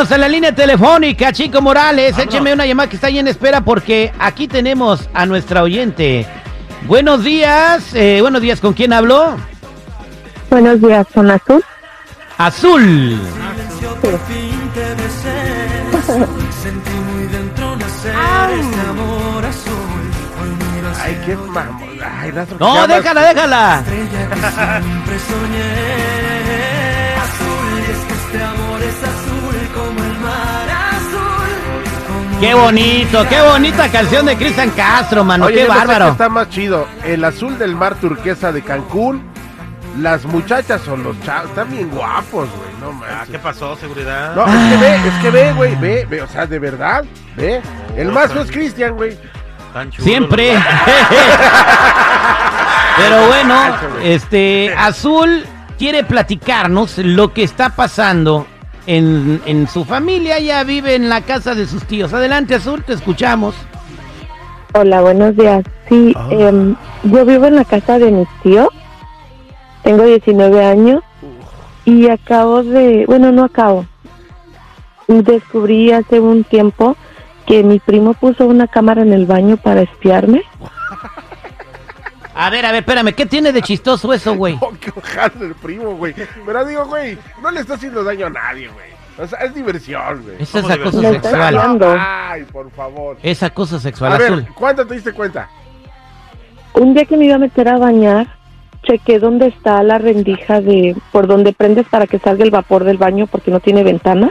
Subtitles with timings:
[0.00, 2.16] Vámonos a la línea telefónica, Chico Morales.
[2.16, 6.26] Écheme una llamada que está ahí en espera porque aquí tenemos a nuestra oyente.
[6.86, 7.94] Buenos días.
[7.94, 9.36] eh, buenos días, ¿con quién hablo?
[10.48, 11.62] Buenos días, ¿son azul?
[12.38, 13.20] Azul.
[21.02, 21.98] Ay, qué mamón.
[22.02, 23.84] Ay, No, déjala, déjala.
[32.40, 35.44] Qué bonito, qué bonita canción de Cristian Castro, mano.
[35.46, 36.08] Oye, qué no bárbaro.
[36.08, 39.22] está más chido, el azul del mar turquesa de Cancún,
[40.00, 43.28] las muchachas o los chavos, están bien guapos, güey, no Ah, manches.
[43.32, 43.76] ¿Qué pasó?
[43.76, 44.34] ¿Seguridad?
[44.34, 47.04] No, es que ve, es que ve, güey, ve, ve, o sea, de verdad,
[47.36, 47.60] ve.
[47.96, 49.18] El más feo es Cristian, güey.
[49.74, 50.54] Tan chulo, Siempre.
[50.54, 50.62] los-
[52.96, 53.54] Pero bueno,
[54.02, 55.44] este Azul
[55.78, 58.46] quiere platicarnos lo que está pasando
[58.90, 60.38] en, en su familia.
[60.38, 62.12] Ella vive en la casa de sus tíos.
[62.12, 63.54] Adelante, Azul, te escuchamos.
[64.74, 65.64] Hola, buenos días.
[65.88, 66.74] Sí, em,
[67.04, 68.68] yo vivo en la casa de mis tíos.
[69.84, 71.02] Tengo 19 años
[71.84, 73.86] y acabo de, bueno, no acabo.
[75.06, 76.96] Descubrí hace un tiempo
[77.46, 80.42] que mi primo puso una cámara en el baño para espiarme.
[82.34, 84.56] A ver, a ver, espérame, ¿qué tiene de chistoso eso, güey?
[84.60, 86.14] Oh, qué ojal el primo, güey.
[86.46, 88.86] Pero digo, güey, no le está haciendo daño a nadie, güey.
[89.18, 90.36] O sea, es diversión, güey.
[90.38, 91.58] Esa es acoso sexual.
[91.98, 93.18] Ay, por favor.
[93.22, 94.46] Es acoso sexual, A ver, Azul.
[94.54, 95.48] ¿cuándo te diste cuenta?
[96.74, 98.28] Un día que me iba a meter a bañar,
[98.84, 102.96] chequé dónde está la rendija de por donde prendes para que salga el vapor del
[102.96, 104.30] baño porque no tiene ventana.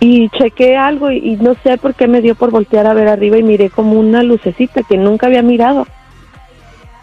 [0.00, 3.08] Y chequé algo y, y no sé por qué me dio por voltear a ver
[3.08, 5.86] arriba y miré como una lucecita que nunca había mirado.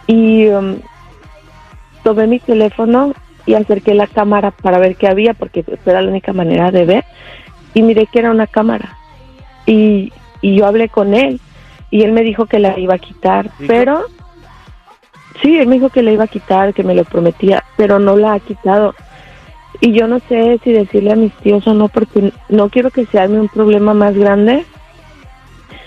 [0.07, 0.77] Y um,
[2.03, 3.13] tomé mi teléfono
[3.45, 7.05] y acerqué la cámara para ver qué había porque era la única manera de ver.
[7.73, 8.97] Y miré que era una cámara.
[9.65, 10.11] Y,
[10.41, 11.39] y yo hablé con él
[11.91, 14.05] y él me dijo que la iba a quitar, ¿Y pero
[15.41, 18.15] sí, él me dijo que la iba a quitar, que me lo prometía, pero no
[18.15, 18.95] la ha quitado.
[19.81, 23.05] Y yo no sé si decirle a mis tíos o no, porque no quiero que
[23.05, 24.65] se arme un problema más grande.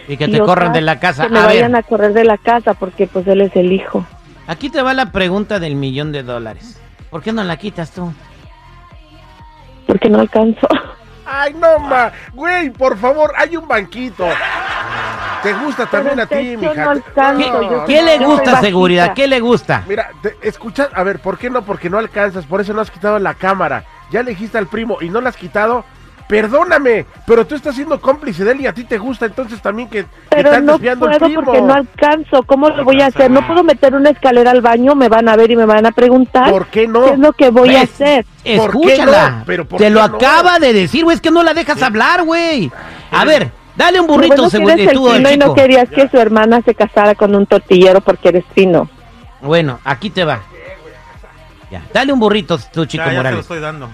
[0.08, 1.24] Y que y te otra, corran de la casa.
[1.24, 3.72] Que me A vayan ver, a correr de la casa, porque pues él es el
[3.72, 4.04] hijo.
[4.46, 6.80] aquí te va la pregunta del millón de dólares.
[7.10, 8.12] ¿Por qué no la quitas tú?
[9.86, 10.66] Porque no alcanzo.
[11.26, 12.10] Ay, no, ma.
[12.32, 14.26] Güey, por favor, hay un banquito.
[15.42, 16.94] ¿Te gusta también Pero a ti, mija?
[16.94, 18.60] no yo ¿Qué le gusta bajita.
[18.60, 19.14] seguridad?
[19.14, 19.84] ¿Qué le gusta?
[19.86, 21.62] Mira, te, escucha, a ver, ¿por qué no?
[21.62, 23.84] Porque no alcanzas, por eso no has quitado la cámara.
[24.10, 25.84] Ya le dijiste al primo y no la has quitado.
[26.28, 29.88] Perdóname, pero tú estás siendo cómplice de él y a ti te gusta, entonces también
[29.88, 31.42] que, que Pero estás no puedo primo.
[31.42, 32.42] porque no alcanzo.
[32.42, 33.30] ¿Cómo lo voy a hacer?
[33.30, 35.90] No puedo meter una escalera al baño, me van a ver y me van a
[35.92, 37.02] preguntar ¿Por qué no?
[37.06, 37.90] qué es lo que voy a ¿Ves?
[37.94, 38.24] hacer.
[38.24, 39.30] ¿Por qué Escúchala.
[39.30, 39.42] no?
[39.46, 40.16] Pero ¿por Te qué lo no?
[40.16, 41.14] acaba de decir, güey.
[41.14, 42.70] Es que no la dejas hablar, güey.
[43.10, 46.08] A ver, dale un burrito, bueno eres el tú, el fino y no querías que
[46.10, 48.88] su hermana se casara con un tortillero porque eres fino.
[49.40, 50.40] Bueno, aquí te va.
[51.70, 53.88] Ya, dale un burrito, tú, chico Ya, ya te lo estoy dando.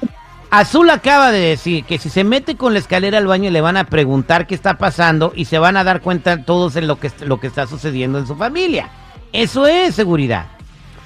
[0.56, 3.76] Azul acaba de decir que si se mete con la escalera al baño le van
[3.76, 7.10] a preguntar qué está pasando y se van a dar cuenta todos en lo que,
[7.26, 8.88] lo que está sucediendo en su familia.
[9.32, 10.46] Eso es seguridad.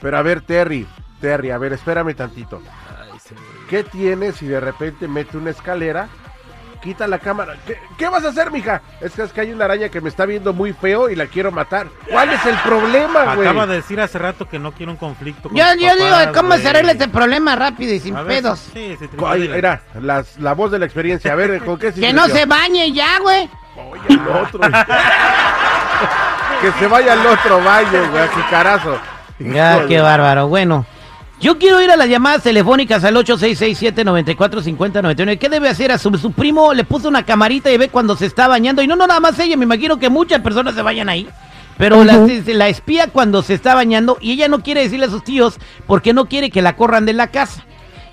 [0.02, 0.86] Pero a ver, Terry,
[1.22, 2.60] Terry, a ver, espérame tantito.
[3.70, 6.10] ¿Qué tienes si de repente mete una escalera?
[6.82, 7.56] Quita la cámara.
[7.66, 8.82] ¿Qué, qué vas a hacer, mija?
[9.00, 11.26] Es que, es que hay una araña que me está viendo muy feo y la
[11.26, 11.88] quiero matar.
[12.10, 13.48] ¿Cuál es el problema, güey?
[13.48, 15.48] Acaba de decir hace rato que no quiere un conflicto.
[15.48, 18.60] con Yo, yo digo, ¿cómo se arregla este problema rápido y sin A ver, pedos?
[18.72, 19.48] Sí, sí, Ay,
[20.00, 21.32] las- la voz de la experiencia.
[21.32, 23.48] A ver, ¿con qué Que no se bañe ya, güey.
[23.76, 24.60] Oye, el otro.
[26.60, 28.98] que se vaya al otro baño, güey, carazo.
[29.38, 30.48] Ya, qué bárbaro.
[30.48, 30.84] Bueno,
[31.40, 35.38] yo quiero ir a las llamadas telefónicas al 8667-945099.
[35.38, 35.92] ¿Qué debe hacer?
[35.92, 38.82] A su, su primo le puso una camarita y ve cuando se está bañando.
[38.82, 39.56] Y no, no, nada más ella.
[39.56, 41.28] Me imagino que muchas personas se vayan ahí.
[41.76, 45.22] Pero la, la espía cuando se está bañando y ella no quiere decirle a sus
[45.22, 47.64] tíos porque no quiere que la corran de la casa.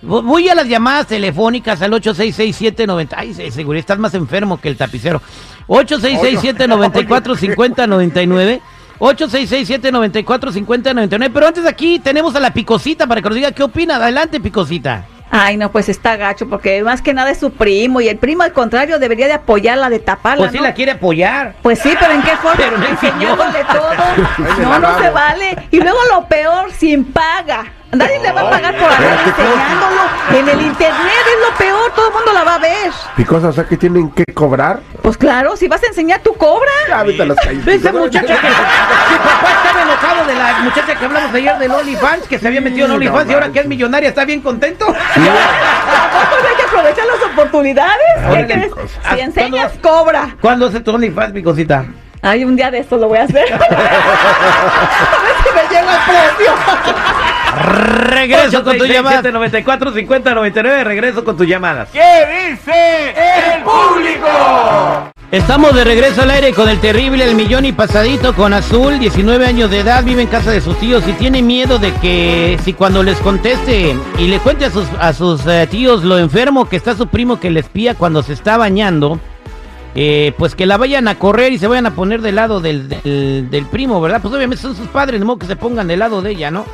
[0.04, 3.08] Vo- Voy a las llamadas telefónicas al 8667-90.
[3.18, 5.20] Ay, se- seguro, estás más enfermo que el tapicero.
[5.68, 8.62] 8667-945099.
[9.00, 11.32] 8667-945099.
[11.34, 13.96] Pero antes aquí tenemos a la Picosita para que nos diga qué opina.
[13.98, 15.06] Adelante, Picosita.
[15.32, 18.44] Ay, no, pues está gacho, porque más que nada es su primo, y el primo
[18.44, 20.64] al contrario debería de apoyarla, de taparla, Pues sí ¿no?
[20.64, 21.56] la quiere apoyar.
[21.62, 22.56] Pues sí, pero ¿en qué forma?
[22.56, 23.90] Pero no Enseñándole todo.
[24.62, 25.58] No, no se vale.
[25.72, 27.66] Y luego lo peor, sin paga.
[27.96, 30.02] Nadie le va a pagar por andar enseñándolo.
[30.34, 32.92] En el internet es lo peor, todo el mundo la va a ver.
[33.16, 34.82] Picosa, o sea que tienen que cobrar.
[35.02, 36.72] Pues claro, si vas a enseñar, tú cobra.
[36.90, 37.64] Ya, vete a las calles.
[37.64, 41.72] ¿Ves esa muchacha que su papá estaba enojado de la muchacha que hablamos ayer del
[41.72, 44.86] OnlyFans, que se había metido en OnlyFans y ahora que es millonaria está bien contento?
[45.16, 47.98] Tampoco hay que aprovechar las oportunidades.
[48.34, 48.72] ¿Qué crees?
[49.14, 50.36] Si enseñas, cobra.
[50.42, 51.86] ¿Cuándo hace tu OnlyFans, mi cosita?
[52.22, 53.54] Ay, un día de esto lo voy a hacer.
[53.54, 53.70] a ver
[55.44, 56.54] si me llega el precio.
[58.10, 59.32] Regreso con tu llamada.
[59.32, 60.84] 94 50 99.
[60.84, 61.90] Regreso con tus llamadas.
[61.92, 63.10] ¿Qué dice
[63.56, 65.12] el público?
[65.32, 69.46] Estamos de regreso al aire con el terrible El Millón y Pasadito con Azul, 19
[69.46, 72.74] años de edad, vive en casa de sus tíos y tiene miedo de que si
[72.74, 76.76] cuando les conteste y le cuente a sus, a sus eh, tíos lo enfermo que
[76.76, 79.20] está su primo que le espía cuando se está bañando,
[79.96, 82.88] eh, pues que la vayan a correr y se vayan a poner del lado del,
[82.88, 84.22] del, del primo, ¿verdad?
[84.22, 86.66] Pues obviamente son sus padres, de modo que se pongan del lado de ella, ¿no?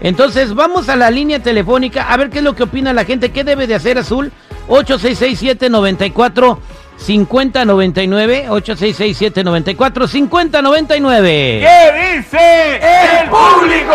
[0.00, 3.32] Entonces vamos a la línea telefónica a ver qué es lo que opina la gente,
[3.32, 4.32] qué debe de hacer Azul,
[4.68, 6.58] 8667 94
[6.96, 13.94] 5099 8667 94 5099 ¿Qué dice el público?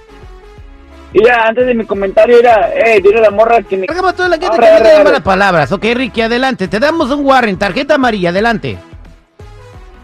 [1.12, 3.86] Mira, antes de mi comentario, era, eh, dile a la morra que me...
[3.88, 5.04] Hagamos toda la gente Arre, que no arre, arre.
[5.04, 5.70] malas palabras.
[5.70, 6.66] Ok, Ricky, adelante.
[6.66, 8.78] Te damos un warrant, tarjeta amarilla, adelante.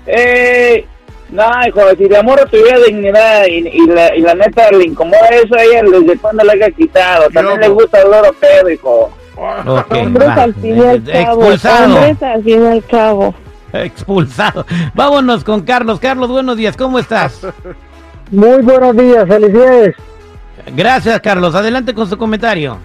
[0.07, 0.87] Eh,
[1.31, 5.29] no, hijo, si la morra tuviera dignidad y, y la, y la neta le incomoda
[5.31, 7.29] eso a ella, desde cuando le haya quitado.
[7.31, 9.11] También le gusta el oro pedo, hijo.
[9.37, 10.43] Ok, hombres va.
[10.45, 11.43] al fin y al cabo.
[11.43, 11.97] Expulsado.
[11.97, 13.35] Hombres al fin y al cabo.
[13.73, 14.67] Expulsado.
[14.95, 15.99] Vámonos con Carlos.
[15.99, 16.77] Carlos, buenos días.
[16.77, 17.41] ¿Cómo estás?
[18.31, 19.97] Muy buenos días, felicidades.
[20.77, 21.55] Gracias, Carlos.
[21.55, 22.79] Adelante con su comentario.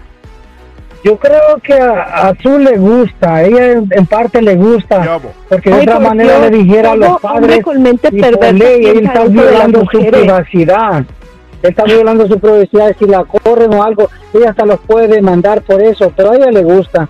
[1.04, 5.70] Yo creo que a Azul le gusta, a ella en, en parte le gusta, porque
[5.70, 7.60] de Ay, otra por manera Dios, le dijera a los padres
[8.12, 11.06] y perversa ley él está violando su privacidad, él
[11.62, 15.82] está violando su privacidad, si la corren o algo, ella hasta los puede demandar por
[15.82, 17.08] eso, pero a ella le gusta.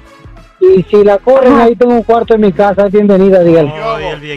[0.61, 1.63] Y si la corren, Ajá.
[1.63, 3.71] ahí tengo un cuarto en mi casa, es bienvenida, dígale.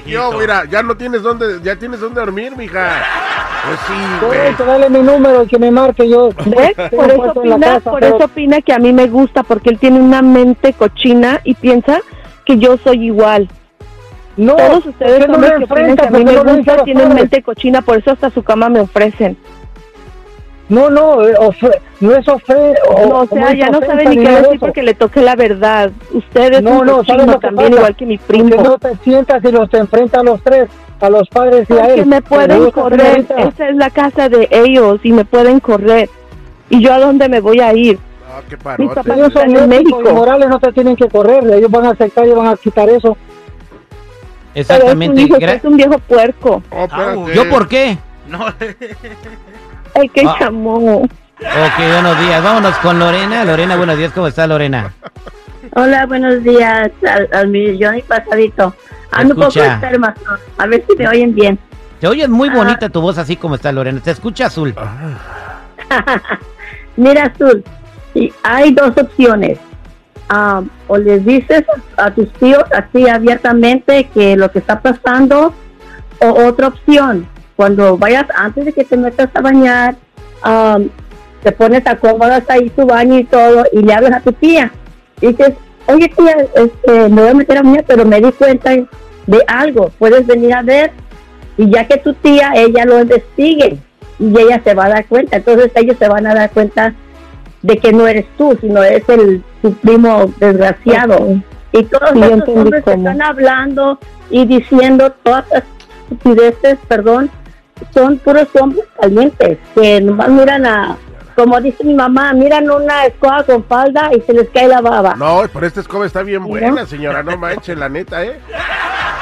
[0.06, 3.02] Yo, mira, ya no tienes dónde, ya tienes dónde dormir, mija.
[3.64, 3.92] Pues sí,
[4.26, 4.38] güey.
[4.38, 6.30] Correcto, dale mi número y que me marque yo.
[6.46, 6.90] ¿Ves?
[6.90, 9.78] Por eso opina, casa, por pero- eso opina que a mí me gusta, porque él
[9.78, 12.00] tiene una mente cochina y piensa
[12.44, 13.48] que yo soy igual.
[14.36, 16.44] No, Todos ustedes ¿por qué no hombres que opinan que a mí ¿Por qué me
[16.44, 17.20] no gusta tienen padres?
[17.22, 19.36] mente cochina, por eso hasta su cama me ofrecen.
[20.68, 22.74] No, no, eh, ofre- no es ofre...
[22.88, 24.56] o- No, o sea, ya no sabe ni qué decir eso.
[24.58, 25.90] porque le toque la verdad.
[26.14, 28.48] Usted es No, un no, cochino ¿sabes lo que también, igual que mi primo.
[28.48, 30.70] Porque no te sientas y los te enfrenta a los tres,
[31.02, 32.06] a los padres y a Porque él.
[32.06, 36.08] me ¿Te pueden correr, esa es la casa de ellos y me pueden correr.
[36.70, 37.98] ¿Y yo a dónde me voy a ir?
[38.30, 40.00] Ah, qué Mis papás Ellos son en México.
[40.14, 43.16] morales, no te tienen que correr, ellos van a aceptar y van a quitar eso.
[44.54, 45.22] Pero es un, Exactamente.
[45.22, 46.62] hijo, Gra- es un viejo puerco.
[46.70, 47.28] Oh.
[47.34, 47.98] ¿Yo por qué?
[48.28, 48.46] No,
[49.94, 50.36] El que Ah.
[50.40, 51.02] llamó.
[51.02, 52.42] Ok, buenos días.
[52.44, 53.44] Vámonos con Lorena.
[53.44, 54.12] Lorena, buenos días.
[54.12, 54.94] ¿Cómo está Lorena?
[55.74, 58.74] Hola, buenos días al, al millón y pasadito.
[59.10, 60.14] Ando un poco enferma,
[60.58, 61.58] a ver si me oyen bien.
[61.98, 64.00] Te oyes muy bonita tu voz así como está Lorena.
[64.00, 64.74] Te escucha azul.
[66.96, 67.64] Mira, Azul,
[68.14, 69.58] y hay dos opciones.
[70.28, 71.64] Ah, o les dices
[71.96, 75.54] a tus tíos así abiertamente que lo que está pasando,
[76.20, 77.26] o otra opción,
[77.56, 79.96] cuando vayas antes de que te metas a bañar,
[80.42, 80.78] ah,
[81.42, 84.70] te pones acomodas ahí tu baño y todo, y le hablas a tu tía.
[85.22, 85.52] Y dices,
[85.86, 89.90] oye tía, este, me voy a meter a bañar, pero me di cuenta de algo,
[89.98, 90.90] puedes venir a ver,
[91.56, 93.78] y ya que tu tía, ella lo investigue,
[94.18, 96.94] y ella se va a dar cuenta, entonces ellos se van a dar cuenta
[97.62, 101.40] de que no eres tú, sino es el tu primo desgraciado.
[101.72, 103.08] Y todos Sí, esos hombres que cómo.
[103.08, 103.98] están hablando
[104.30, 105.62] y diciendo todas las
[106.10, 107.30] estupideces, perdón,
[107.94, 110.96] son puros hombres calientes que nomás miran a,
[111.34, 115.14] como dice mi mamá, miran una escoba con falda y se les cae la baba.
[115.16, 116.48] No, pero esta escoba está bien ¿No?
[116.48, 118.38] buena, señora, no manches, la neta, ¿eh?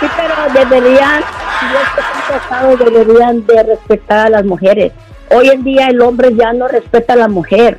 [0.00, 1.21] Sí, pero deberían,
[1.61, 4.93] si es que son casados, deberían de respetar a las mujeres.
[5.31, 7.79] Hoy en día el hombre ya no respeta a la mujer.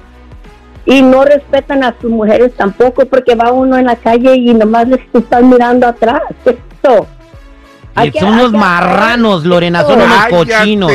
[0.86, 4.88] Y no respetan a sus mujeres tampoco porque va uno en la calle y nomás
[4.88, 6.22] les están mirando atrás.
[6.44, 7.08] ¿Qué es esto?
[7.94, 10.92] Hay que- son unos que- marranos, Lorena, son unos cochinos.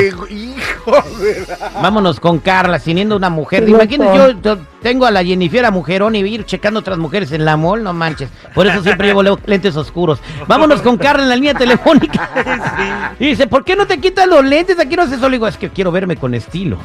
[1.82, 3.68] Vámonos con Carla, siendo una mujer.
[3.68, 3.84] Loco.
[4.16, 7.56] yo, yo tengo a la Jennifer a mujerón y ir checando otras mujeres en la
[7.56, 8.28] mall, no manches.
[8.54, 10.20] Por eso siempre llevo le- lentes oscuros.
[10.46, 12.30] Vámonos con Carla en la línea telefónica.
[13.18, 14.78] Y dice, ¿por qué no te quitas los lentes?
[14.78, 15.30] Aquí no hace sol.
[15.30, 16.78] Le digo, es que quiero verme con estilo.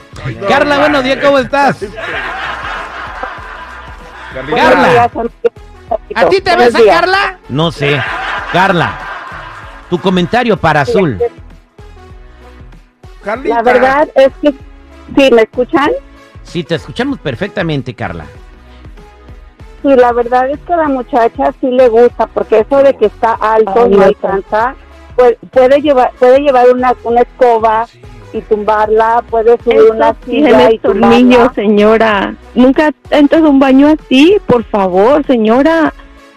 [0.47, 1.77] Carla, buenos días, ¿cómo estás?
[4.55, 5.09] Carla.
[6.15, 6.79] ¿A ti te ves a.
[6.85, 7.37] Carla?
[7.49, 8.01] No sé.
[8.53, 8.97] Carla,
[9.89, 11.19] tu comentario para Azul.
[13.23, 13.55] Carlita.
[13.55, 15.91] La verdad es que, sí, ¿me escuchan?
[16.43, 18.25] Sí, te escuchamos perfectamente, Carla.
[19.81, 23.07] Sí, la verdad es que a la muchacha sí le gusta, porque eso de que
[23.07, 24.75] está alto Ay, no alcanza,
[25.15, 27.87] puede, puede llevar puede llevar una, una escoba
[28.33, 31.51] y tumbarla, puede subir una silla y tumbarla.
[31.53, 32.35] señora.
[32.53, 35.93] Nunca entras a un baño así, por favor, señora.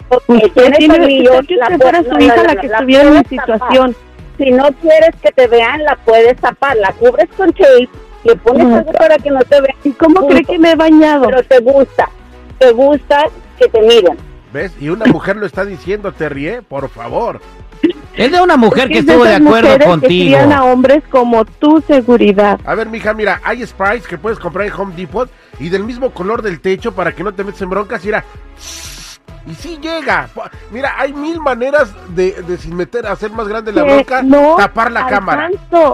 [0.09, 3.03] Porque Usted tiene tiene tornillos, usted que la su no, hija no, la que estuviera
[3.07, 3.91] en mi tapar.
[4.37, 7.89] Si no quieres que te vean, la puedes tapar, la cubres con tape,
[8.23, 9.75] le pones algo para que no te vean.
[9.83, 10.27] ¿Y cómo Punto.
[10.29, 11.25] cree que me he bañado?
[11.27, 12.09] Pero te gusta,
[12.59, 13.25] te gusta
[13.59, 14.17] que te miren.
[14.51, 14.71] ¿Ves?
[14.79, 17.41] Y una mujer lo está diciendo, te ríe, por favor.
[18.15, 20.09] Es de una mujer que Es estuvo de esas acuerdo Que contigo.
[20.37, 22.59] crían a hombres como tu seguridad.
[22.65, 26.11] A ver, mija, mira, hay sprays que puedes comprar en Home Depot y del mismo
[26.11, 28.23] color del techo para que no te metas en broncas y mira.
[29.47, 30.27] Y sí llega.
[30.71, 33.83] Mira, hay mil maneras de, de sin meter, hacer más grande la
[34.23, 35.49] no tapar la cámara.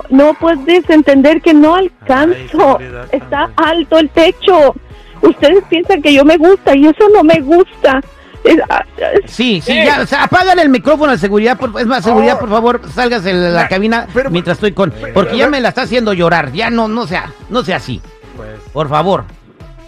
[0.10, 2.80] No puedes entender que no alcanzo.
[3.12, 4.74] Está alto el techo.
[5.22, 8.02] Ustedes piensan que yo me gusta y eso no me gusta.
[8.70, 8.84] Ah,
[9.28, 12.40] Sí, sí, ya, o sea, apágale el micrófono a seguridad, por, es más, seguridad, Oh.
[12.40, 15.84] por favor, salgas de la cabina pero- mientras estoy con, porque ya me la está
[15.84, 18.02] haciendo llorar, ya no, no sea, no sea así,
[18.36, 19.26] Pues, por favor.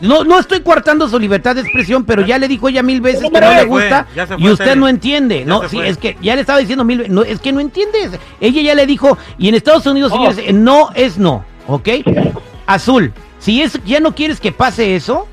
[0.02, 3.22] No, no estoy coartando su libertad de expresión, pero ya le dijo ella mil veces
[3.22, 4.08] que no le gusta
[4.38, 5.40] y usted no entiende.
[5.40, 7.60] Ya No, sí, es que ya le estaba diciendo mil veces, no, es que no
[7.62, 8.12] entiendes.
[8.42, 10.18] Ella ya le dijo, y en Estados Unidos, Oh.
[10.34, 11.88] señores, no es no, ¿ok?
[12.66, 15.28] Azul, si es, ya no quieres que pase eso,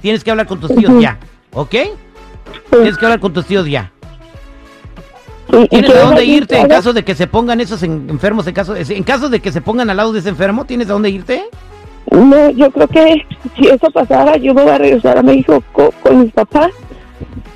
[0.00, 1.18] tienes que hablar con tus tíos ya,
[1.52, 1.74] ¿ok?
[2.70, 3.90] Tienes que hablar con tus tíos ya.
[5.70, 8.46] ¿Tienes a dónde irte en caso de que se pongan esos en- enfermos?
[8.46, 10.94] En caso, en caso de que se pongan al lado de ese enfermo, ¿tienes a
[10.94, 11.44] dónde irte?
[12.10, 15.92] No, yo creo que si eso pasara, yo me voy a regresar a México co-
[16.02, 16.70] con, mis papás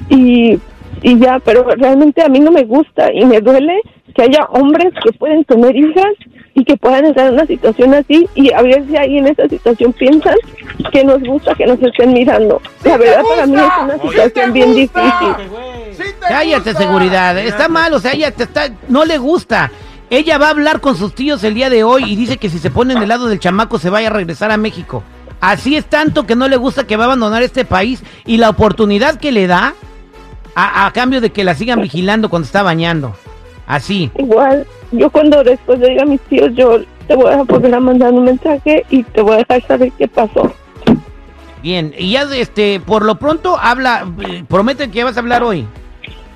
[0.09, 0.59] y,
[1.03, 3.81] y ya, pero realmente a mí no me gusta y me duele
[4.15, 6.13] que haya hombres que pueden tener hijas
[6.55, 9.49] y que puedan estar en una situación así y a ver si ahí en esa
[9.49, 10.35] situación piensan
[10.91, 12.61] que nos gusta que nos estén mirando.
[12.85, 15.29] La verdad para mí es una situación bien difícil.
[16.29, 17.39] Cállate, seguridad.
[17.39, 19.71] Está mal, o sea, ella te está, no le gusta.
[20.11, 22.59] Ella va a hablar con sus tíos el día de hoy y dice que si
[22.59, 25.03] se pone en el lado del chamaco se vaya a regresar a México.
[25.41, 28.49] Así es tanto que no le gusta que va a abandonar este país y la
[28.49, 29.75] oportunidad que le da
[30.55, 33.15] a, a cambio de que la sigan vigilando cuando está bañando.
[33.67, 34.11] Así.
[34.17, 37.81] Igual, yo cuando después le diga a mis tíos, yo te voy a volver a
[37.81, 40.53] mandar un mensaje y te voy a dejar saber qué pasó.
[41.63, 45.67] Bien, y ya este, por lo pronto habla, eh, promete que vas a hablar hoy.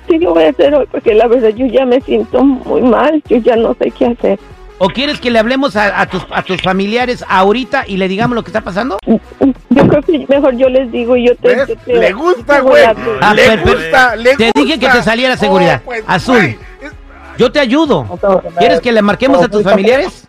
[0.07, 3.21] Sí, lo voy a hacer hoy porque la verdad yo ya me siento muy mal,
[3.29, 4.39] yo ya no sé qué hacer.
[4.79, 8.35] ¿O quieres que le hablemos a, a tus, a tus familiares ahorita y le digamos
[8.35, 8.97] lo que está pasando?
[9.05, 11.55] Yo creo que mejor yo les digo y yo te...
[11.55, 11.67] ¿Ves?
[11.67, 12.83] te- te- Le gusta, güey.
[12.83, 15.81] a- Ah, Le pero- gusta, le te dije que te saliera seguridad.
[15.83, 16.57] Oh, pues, Azul.
[17.37, 18.05] Yo te ayudo.
[18.57, 20.27] ¿Quieres que le marquemos a tus familiares?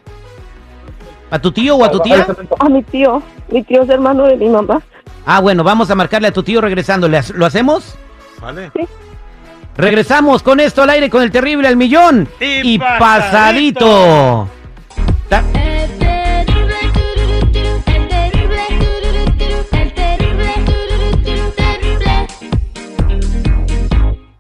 [1.31, 2.25] ¿A tu tío o a tu tía?
[2.61, 4.81] A mi tío, mi tío es hermano de mi mamá.
[5.27, 7.09] Ah, bueno, vamos a marcarle a tu tío regresando.
[7.09, 7.97] ¿Le ha- ¿Lo hacemos?
[8.39, 8.71] ¿Sale?
[9.77, 12.29] Regresamos con esto al aire con el terrible al millón.
[12.41, 14.49] Y Y, pasadito.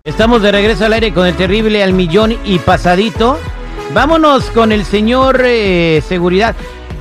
[0.04, 3.38] Estamos de regreso al aire con el terrible al millón y pasadito.
[3.92, 6.54] Vámonos con el señor eh, seguridad.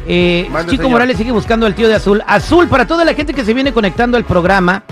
[0.08, 0.94] Eh, Mande, Chico señor.
[0.94, 2.24] Morales sigue buscando al tío de Azul.
[2.26, 4.84] Azul, para toda la gente que se viene conectando al programa,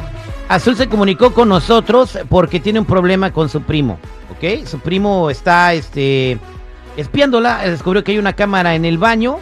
[0.50, 3.98] Azul se comunicó con nosotros porque tiene un problema con su primo.
[4.32, 4.66] ¿Ok?
[4.68, 6.38] Su primo está este,
[6.98, 9.38] espiándola, descubrió que hay una cámara en el baño.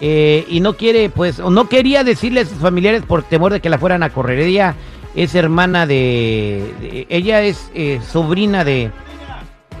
[0.00, 3.60] eh, y no quiere, pues, o no quería decirle a sus familiares por temor de
[3.60, 4.38] que la fueran a correr.
[4.40, 4.74] Ella
[5.14, 8.90] es hermana de, de- ella es eh, sobrina de,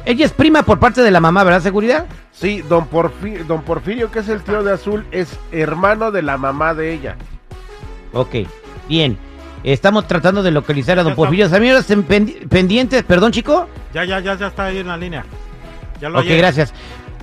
[0.06, 2.06] ella es prima por parte de la mamá, ¿verdad, seguridad?
[2.32, 6.38] Sí, don, Porfi- don Porfirio, que es el tío de Azul, es hermano de la
[6.38, 7.16] mamá de ella.
[8.12, 8.36] Ok,
[8.88, 9.18] bien.
[9.64, 11.48] Estamos tratando de localizar a don Porfirio.
[11.48, 13.66] Pendi- pendientes, perdón, chico.
[13.94, 15.24] Ya, ya, ya, ya está ahí en la línea.
[16.00, 16.74] Ya lo Ok, gracias.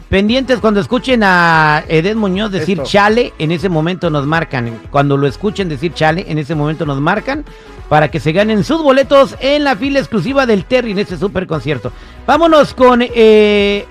[0.10, 2.90] Pendientes cuando escuchen a Edén Muñoz decir Esto.
[2.90, 4.78] chale, en ese momento nos marcan.
[4.90, 7.46] Cuando lo escuchen decir chale, en ese momento nos marcan
[7.88, 11.46] para que se ganen sus boletos en la fila exclusiva del Terry en este super
[11.48, 11.94] concierto.
[12.26, 13.86] Vámonos con eh,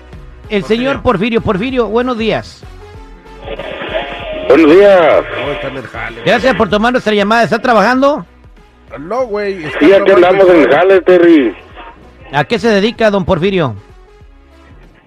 [0.49, 0.67] el Porfirio.
[0.67, 1.41] señor Porfirio.
[1.41, 2.61] Porfirio, buenos días.
[4.47, 5.23] Buenos días.
[6.25, 7.43] Gracias por tomar nuestra llamada.
[7.43, 8.25] ¿Está trabajando?
[8.99, 9.61] No, güey.
[9.79, 11.55] Sí, aquí andamos en jale, Terry.
[12.33, 13.75] ¿A qué se dedica don Porfirio?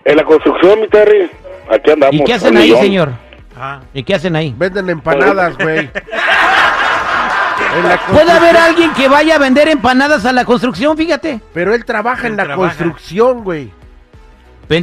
[0.04, 1.30] En la construcción, mi Terry.
[1.70, 2.14] Aquí andamos.
[2.14, 2.80] ¿Y qué hacen ahí, millón.
[2.82, 3.12] señor?
[3.56, 4.54] Ah, ¿Y qué hacen ahí?
[4.56, 5.88] Venden empanadas, güey.
[8.12, 11.40] Puede haber alguien que vaya a vender empanadas a la construcción, fíjate.
[11.52, 12.68] Pero él trabaja en la trabaja.
[12.76, 13.70] construcción, güey.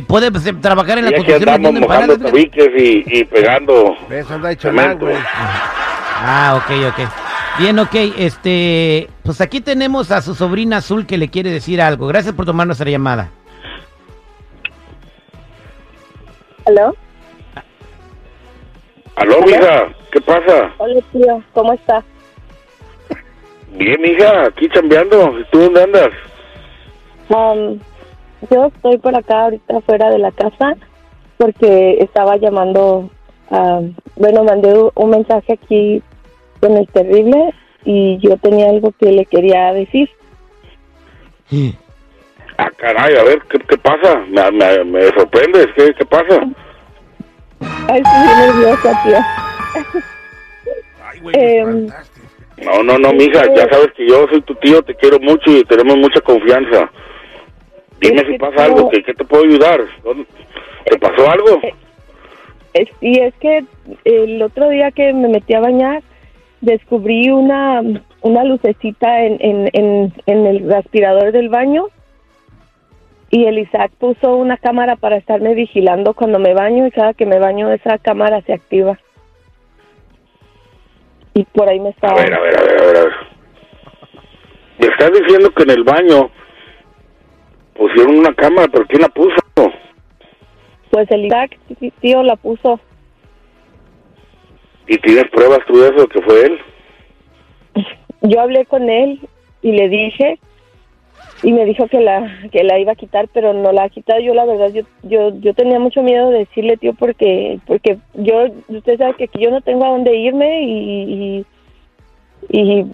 [0.08, 2.18] Puede pues, trabajar en la Y construcción vendiendo empanadas.
[2.34, 3.96] y, y pegando.
[4.10, 4.30] ¿Ves?
[4.30, 5.06] Anda de chalán, Cemento.
[5.06, 5.18] güey.
[6.24, 7.10] Ah, ok, ok.
[7.60, 7.94] Bien, ok.
[8.18, 12.08] Este, pues aquí tenemos a su sobrina Azul que le quiere decir algo.
[12.08, 13.30] Gracias por tomar nuestra llamada.
[16.66, 16.96] ¿Aló?
[19.16, 19.88] Aló, mija.
[20.12, 20.72] ¿Qué pasa?
[20.78, 21.44] Hola, tío.
[21.54, 22.04] ¿Cómo está?
[23.74, 24.46] Bien, mija.
[24.48, 25.40] Aquí chambeando.
[25.40, 26.10] ¿Y tú dónde andas?
[27.30, 27.80] Um,
[28.50, 30.76] yo estoy por acá ahorita afuera de la casa
[31.38, 33.10] porque estaba llamando,
[33.50, 33.82] a-
[34.16, 36.04] bueno, mandé un mensaje aquí
[36.62, 37.54] con el terrible
[37.84, 40.10] y yo tenía algo que le quería decir.
[42.58, 43.16] Ah, caray.
[43.18, 44.24] A ver, ¿qué, qué pasa?
[44.30, 45.68] Me, me, me sorprendes.
[45.76, 46.40] ¿Qué, ¿Qué pasa?
[47.90, 49.18] Ay, estoy nerviosa, tío.
[51.04, 51.88] Ay, güey, Em.
[52.64, 53.44] No, no, no, mija.
[53.56, 54.82] Ya sabes que yo soy tu tío.
[54.84, 56.90] Te quiero mucho y tenemos mucha confianza.
[58.00, 58.90] Dime si pasa algo.
[58.90, 59.82] ¿Qué, ¿Qué te puedo ayudar?
[60.04, 60.26] ¿Dónde-
[60.86, 61.60] ¿Te pasó algo?
[62.74, 63.64] Es- y es que
[64.06, 66.02] el otro día que me metí a bañar,
[66.62, 67.82] descubrí una,
[68.22, 71.88] una lucecita en, en, en, en el aspirador del baño
[73.30, 77.26] y el Isaac puso una cámara para estarme vigilando cuando me baño y cada que
[77.26, 79.00] me baño esa cámara se activa.
[81.34, 82.22] Y por ahí me A estaba...
[82.22, 82.98] a ver, a ver, a ver.
[82.98, 83.12] a ver.
[84.80, 86.30] Me estás diciendo que en el baño
[87.74, 89.36] pusieron una cámara, pero ¿quién la puso?
[90.92, 91.58] Pues el Isaac,
[92.02, 92.80] tío, la puso.
[94.92, 96.60] ¿Y tienes pruebas tú de eso, que fue él?
[98.24, 99.22] yo hablé con él
[99.62, 100.38] y le dije
[101.44, 104.20] y me dijo que la que la iba a quitar pero no la ha quitado.
[104.20, 108.48] Yo la verdad yo yo yo tenía mucho miedo de decirle tío porque porque yo
[108.68, 111.46] usted sabe que aquí yo no tengo a dónde irme y
[112.50, 112.86] y, y,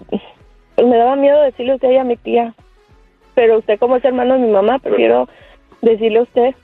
[0.76, 2.54] pues me daba miedo decirle a usted y a mi tía.
[3.34, 5.28] Pero usted como es hermano de mi mamá prefiero
[5.82, 6.54] decirle a usted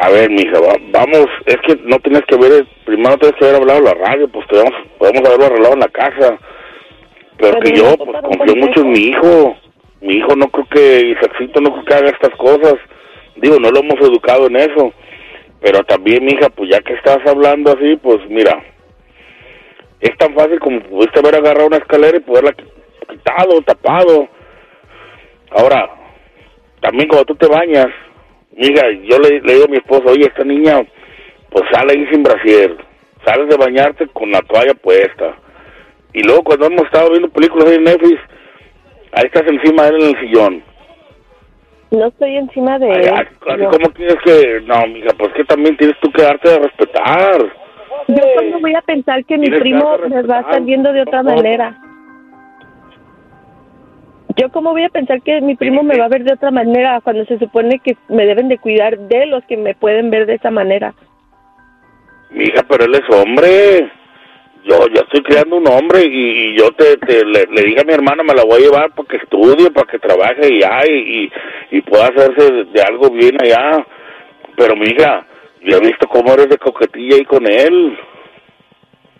[0.00, 3.56] A ver, mija, va- vamos, es que no tienes que ver, primero tienes que haber
[3.60, 6.38] hablado la radio, pues podemos, podemos haberlo arreglado en la casa.
[7.36, 9.56] Pero, Pero que no yo, pues un confío mucho en mi hijo.
[10.00, 12.74] Mi hijo no creo que, Isaacito no creo que haga estas cosas.
[13.36, 14.92] Digo, no lo hemos educado en eso.
[15.60, 18.62] Pero también, mija, pues ya que estás hablando así, pues mira,
[20.00, 22.70] es tan fácil como pudiste haber agarrado una escalera y poderla qui-
[23.10, 24.28] quitado, tapado.
[25.50, 25.90] Ahora,
[26.80, 27.88] también cuando tú te bañas,
[28.58, 30.84] mija, yo le, le digo a mi esposo, oye, esta niña,
[31.50, 32.76] pues sale ahí sin brasier,
[33.24, 35.34] sales de bañarte con la toalla puesta.
[36.12, 38.20] Y luego cuando hemos estado viendo películas ahí en Netflix,
[39.12, 40.62] ahí estás encima de él en el sillón.
[41.90, 43.08] no estoy encima de Ay, él
[43.48, 46.58] así yo, como quieres que, no, mija, pues que también tienes tú que darte de
[46.58, 47.38] respetar.
[48.08, 51.22] yo cuando voy a pensar que mi primo me va a estar viendo de otra
[51.22, 51.36] No, no.
[51.36, 51.76] manera
[54.38, 57.00] Yo cómo voy a pensar que mi primo me va a ver de otra manera
[57.02, 60.34] cuando se supone que me deben de cuidar de los que me pueden ver de
[60.34, 60.94] esa manera.
[62.30, 63.90] Mija, pero él es hombre.
[64.64, 67.84] Yo, yo estoy criando un hombre y, y yo te, te- le, le dije a
[67.84, 71.32] mi hermana, me la voy a llevar para que estudie, para que trabaje y, y,
[71.70, 73.84] y pueda hacerse de, de algo bien allá.
[74.56, 75.26] Pero mija,
[75.62, 77.98] yo he visto cómo eres de coquetilla ahí con él.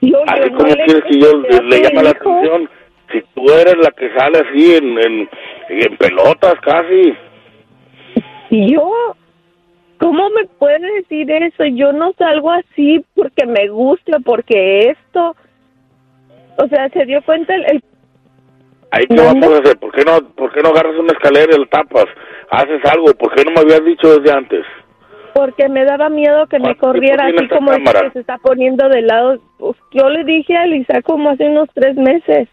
[0.00, 2.70] Yo, Así yo como quieres que yo le, le llame la atención.
[3.12, 5.28] Si tú eres la que sale así en, en,
[5.68, 7.14] en pelotas casi.
[8.50, 8.90] ¿Y yo?
[9.98, 11.64] ¿Cómo me puede decir eso?
[11.64, 15.34] Yo no salgo así porque me gusta, porque esto...
[16.56, 17.64] O sea, se dio cuenta el...
[17.64, 17.84] el-
[18.90, 19.40] Ahí qué ¿Dónde?
[19.46, 22.06] vamos a hacer, ¿por qué no, por qué no agarras una escalera y la tapas?
[22.50, 24.64] Haces algo, ¿por qué no me habías dicho desde antes?
[25.34, 28.38] porque me daba miedo que me ¿Cuánto tiempo corriera así como el que se está
[28.38, 29.38] poniendo de lado.
[29.58, 32.48] Pues, yo le dije a Lisa como hace unos tres meses.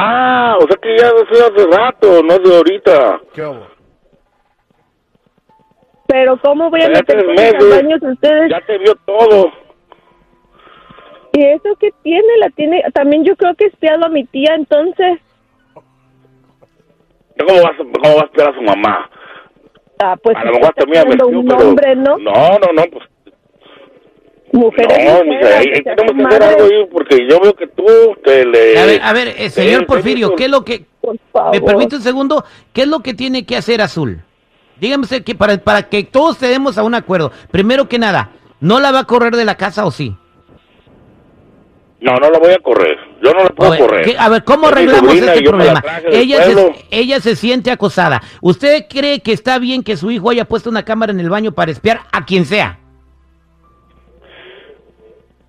[0.00, 3.20] Ah, o sea que ya eso hace rato, no de ahorita.
[3.34, 3.66] ¿Qué hubo?
[6.06, 7.76] Pero ¿cómo voy a Ya meter tres cosas a meses.
[7.82, 8.50] baños ustedes?
[8.50, 9.52] Ya te vio todo.
[11.32, 12.38] ¿Y eso qué tiene?
[12.38, 15.18] La tiene, también yo creo que he espiado a mi tía, entonces.
[17.38, 19.10] ¿Cómo vas, ¿Cómo vas a esperar a su mamá?
[20.02, 21.68] Ah, pues a lo mejor también un pero...
[21.68, 22.18] hombre, ¿no?
[22.18, 23.04] No, no, no, pues...
[24.52, 27.84] Mujeres, no, mujeres, mija, que tenemos que hacer algo ahí, porque yo veo que tú
[28.24, 28.78] te le...
[28.78, 30.34] A ver, a ver, eh, señor Eh, Porfirio.
[30.36, 30.86] ¿qué es lo que...
[31.52, 32.44] ¿Me permite un segundo?
[32.72, 34.22] ¿Qué es lo que tiene que hacer Azul?
[34.80, 37.30] Dígame usted que para, para que todos tenemos a un acuerdo.
[37.50, 38.30] Primero que nada,
[38.60, 40.14] ¿no la va a correr de la casa o sí?
[42.00, 42.96] No, no la voy a correr.
[43.22, 44.04] Yo no la puedo A ver, correr.
[44.04, 45.82] ¿qué- a ver, ¿cómo Es arreglamos este problema?
[46.10, 48.22] Ella se, ella se siente acosada.
[48.40, 51.52] ¿Usted cree que está bien que su hijo haya puesto una cámara en el baño
[51.52, 52.78] para espiar a quien sea?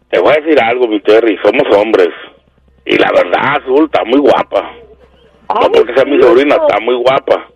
[0.09, 2.09] Te voy a decir algo, mi Terry, somos hombres.
[2.85, 4.71] Y la verdad, Azul está muy guapa.
[5.61, 7.47] No porque sea mi sobrina, está muy guapa.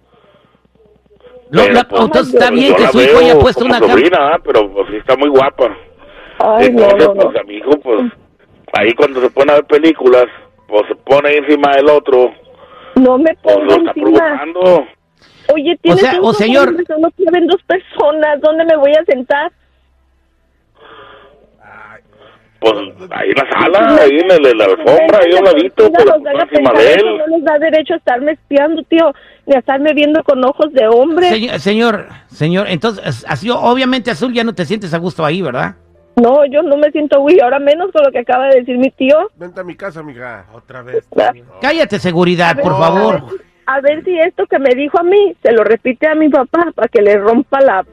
[1.49, 4.17] Lo- Pero, la- pues, entonces está pues, bien que su hijo haya puesto una sobrina,
[4.33, 4.39] ¿ah?
[4.43, 5.75] pero pues, sí está muy guapa.
[6.39, 7.21] Ay, no, Entonces, no, no.
[7.21, 8.01] pues a mi hijo, pues,
[8.73, 10.25] ahí cuando se pone a ver películas,
[10.67, 12.31] pues se pone encima del otro,
[12.95, 14.11] No me pues pongo lo está encima.
[14.19, 14.87] provocando.
[15.53, 18.41] Oye, tienes sea, un o señor- solo caben dos personas.
[18.41, 19.51] ¿Dónde me voy a sentar?
[22.63, 25.91] Pues ahí en la sala, ahí en, el- en la alfombra, ahí a un ladito,
[25.91, 27.17] puerta encima de eso, él.
[27.17, 29.13] No les da derecho a estarme espiando, tío,
[29.45, 31.27] ni a estarme viendo con ojos de hombre.
[31.29, 35.75] Señor, señor, señor, entonces, así, obviamente Azul ya no te sientes a gusto ahí, ¿verdad?
[36.15, 38.91] No, yo no me siento güey, ahora menos con lo que acaba de decir mi
[38.91, 39.29] tío.
[39.35, 40.45] Vente a mi casa, mija.
[40.53, 41.07] Otra vez.
[41.59, 43.13] Cállate, seguridad, por A favor.
[43.25, 46.29] ver, a ver si esto que me dijo a mí se lo repite a mi
[46.29, 47.83] papá para que le rompa la...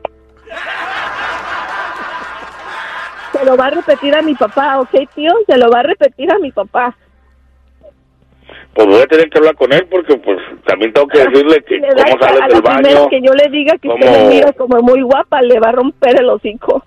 [3.41, 5.33] Se lo va a repetir a mi papá, ¿ok, tío?
[5.49, 6.95] Se lo va a repetir a mi papá.
[8.75, 11.81] Pues voy a tener que hablar con él porque pues también tengo que decirle que
[11.81, 13.09] da cómo a sales la del baño.
[13.09, 15.73] que yo le diga que usted cómo- me mira como muy guapa, le va a
[15.73, 16.85] romper el hocico.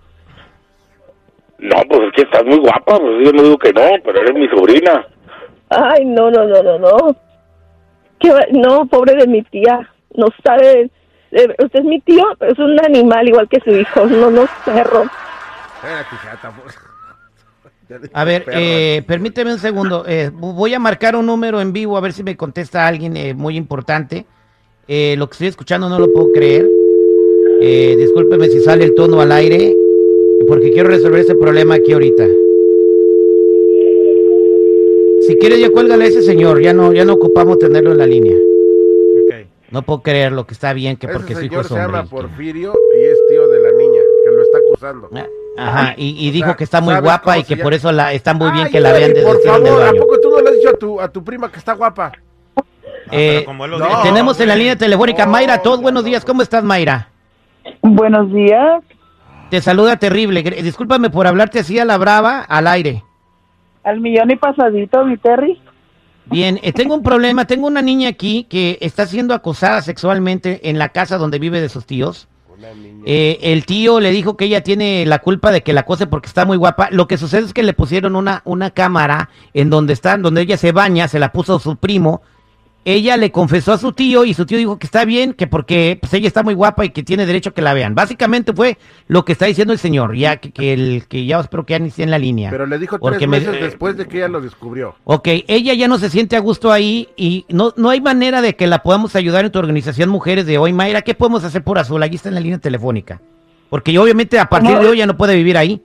[1.59, 4.33] No, pues es que estás muy guapa, pues yo no digo que no, pero eres
[4.33, 5.07] mi sobrina.
[5.69, 7.15] Ay, no, no, no, no, no.
[8.19, 9.89] ¿Qué va- No, pobre de mi tía.
[10.15, 10.89] No sabe.
[11.31, 14.05] eh, Usted es mi tío, es un animal igual que su hijo.
[14.05, 15.03] No, no perro.
[15.83, 16.13] Espérate.
[17.89, 20.05] Ya A ver, eh, permíteme un segundo.
[20.07, 23.33] eh, voy a marcar un número en vivo a ver si me contesta alguien eh,
[23.33, 24.25] muy importante.
[24.87, 26.65] Eh, lo que estoy escuchando no lo puedo creer.
[27.59, 29.75] Eh, discúlpeme si sale el tono al aire,
[30.47, 32.25] porque quiero resolver ese problema aquí ahorita.
[35.27, 38.07] Si quieres ya cuélgale a ese señor, ya no, ya no ocupamos tenerlo en la
[38.07, 38.35] línea.
[39.71, 42.05] No puedo creerlo que está bien que Ese porque su hijo señor se llama.
[42.05, 45.09] Porfirio y es tío de la niña que lo está acusando.
[45.57, 48.11] Ajá, y, y dijo sea, que está muy ¿sabes guapa y que por eso la,
[48.13, 50.41] está muy bien Ay, que la vean desde el por favor, ¿a poco tú no
[50.41, 52.11] le has dicho a tu, a tu prima que está guapa?
[53.11, 53.87] Eh, como él lo No.
[53.87, 54.01] dijo.
[54.01, 57.09] tenemos en la línea telefónica Mayra, todos buenos días, ¿cómo estás Mayra?
[57.81, 58.81] Buenos días.
[59.51, 63.03] Te saluda terrible, discúlpame por hablarte así a la brava, al aire.
[63.83, 65.61] Al millón y pasadito, mi Terry.
[66.25, 70.79] Bien, eh, tengo un problema, tengo una niña aquí que está siendo acosada sexualmente en
[70.79, 72.27] la casa donde vive de sus tíos.
[73.05, 76.27] Eh, el tío le dijo que ella tiene la culpa de que la acose porque
[76.27, 76.89] está muy guapa.
[76.91, 80.57] Lo que sucede es que le pusieron una, una cámara en donde está, donde ella
[80.57, 82.21] se baña, se la puso su primo.
[82.85, 85.97] Ella le confesó a su tío y su tío dijo que está bien, que porque
[86.01, 87.95] pues, ella está muy guapa y que tiene derecho a que la vean.
[87.95, 91.65] Básicamente fue lo que está diciendo el señor, ya que, que el que ya espero
[91.65, 92.49] que ya ni esté en la línea.
[92.49, 94.95] Pero le dijo Porque tres me- meses después de que ella lo descubrió.
[95.05, 98.55] Ok, ella ya no se siente a gusto ahí y no, no hay manera de
[98.55, 100.73] que la podamos ayudar en tu organización Mujeres de hoy.
[100.73, 102.03] Mayra, ¿qué podemos hacer por Azul?
[102.03, 103.21] Aquí está en la línea telefónica.
[103.69, 105.81] Porque yo, obviamente a partir de hoy ya no puede vivir ahí.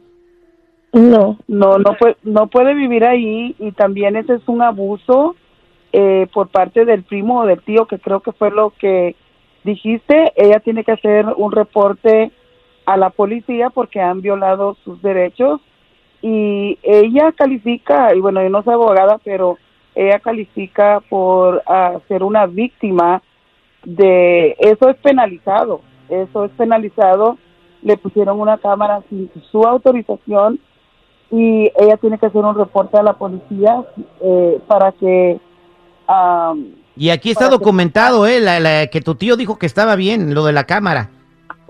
[0.93, 5.37] No, no, no puede, no puede vivir ahí y también ese es un abuso
[6.01, 9.17] eh, por parte del primo o del tío, que creo que fue lo que
[9.65, 10.33] dijiste.
[10.37, 12.31] Ella tiene que hacer un reporte
[12.87, 15.61] a la policía porque han violado sus derechos
[16.23, 19.59] y ella califica, y bueno, yo no soy abogada, pero
[19.97, 23.21] ella califica por ah, ser una víctima
[23.83, 27.39] de, eso es penalizado, eso es penalizado,
[27.83, 30.61] le pusieron una cámara sin su autorización
[31.33, 33.83] y ella tiene que hacer un reporte a la policía
[34.21, 35.41] eh, para que
[36.09, 36.67] am,
[36.97, 39.95] Y aquí está Para que- documentado, eh, la- la- que tu tío dijo que estaba
[39.95, 41.11] bien, lo de la cámara.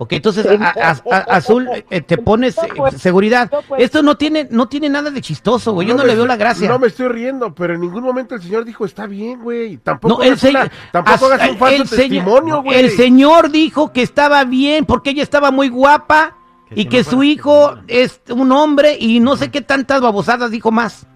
[0.00, 0.56] Ok, entonces, Sí.
[0.58, 3.50] a- a- a- Azul, eh, te pones eh, seguridad.
[3.78, 5.88] Esto no tiene, no tiene nada de chistoso, güey.
[5.88, 6.68] Yo no, me- le veo la gracia.
[6.68, 9.76] No me estoy riendo, pero en ningún momento el señor dijo, está bien, güey.
[9.78, 12.78] Tampoco, No, el hagas, una- tampoco as- hagas un falso el testimonio, güey.
[12.78, 16.36] El señor dijo que estaba bien porque ella estaba muy guapa
[16.70, 21.06] y que su hijo es un hombre y no sé qué tantas babosadas dijo más.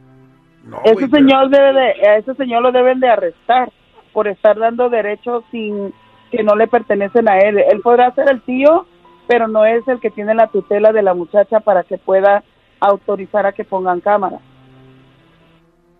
[0.84, 3.70] Ese señor debe de, a ese señor lo deben de arrestar
[4.12, 5.92] por estar dando derechos sin
[6.30, 7.58] que no le pertenecen a él.
[7.58, 8.86] Él podrá ser el tío,
[9.26, 12.42] pero no es el que tiene la tutela de la muchacha para que pueda
[12.80, 14.38] autorizar a que pongan cámara.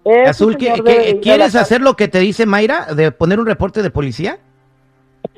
[0.04, 3.12] Ese Azul, ¿qué- señor qué- de- de ¿quieres hacer lo que te dice Mayra, de
[3.12, 4.38] poner un reporte de policía?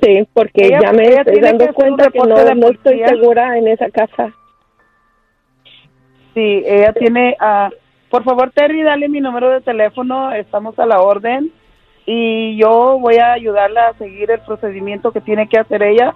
[0.01, 2.55] Sí, porque Ella- ya me estoy tiene que dando un cuenta que reporte no, de
[2.55, 4.33] no estoy segura en esa casa.
[6.33, 7.35] Sí, ella tiene...
[7.39, 7.69] ah,
[8.09, 11.51] por favor, Terry, dale mi número de teléfono, estamos a la orden
[12.05, 16.13] y yo voy a ayudarla a seguir el procedimiento que tiene que hacer ella.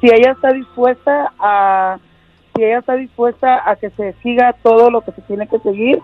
[0.00, 1.98] Si ella está dispuesta a...
[2.54, 6.00] Si ella está dispuesta a que se siga todo lo que se tiene que seguir,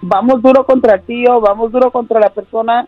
[0.00, 2.86] vamos duro contra el tío, vamos duro contra la persona